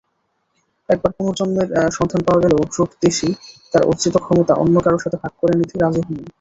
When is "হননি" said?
6.01-6.23